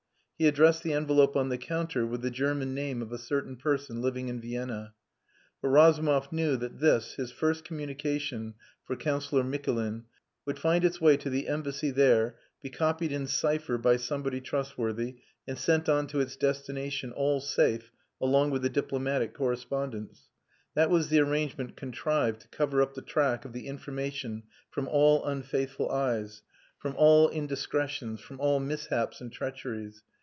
[0.41, 4.01] He addressed the envelope on the counter with the German name of a certain person
[4.01, 4.95] living in Vienna.
[5.61, 10.05] But Razumov knew that this, his first communication for Councillor Mikulin,
[10.47, 15.17] would find its way to the Embassy there, be copied in cypher by somebody trustworthy,
[15.47, 20.29] and sent on to its destination, all safe, along with the diplomatic correspondence.
[20.73, 24.41] That was the arrangement contrived to cover up the track of the information
[24.71, 26.41] from all unfaithful eyes,
[26.79, 30.01] from all indiscretions, from all mishaps and treacheries.